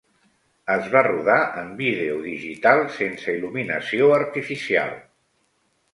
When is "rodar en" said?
1.07-1.69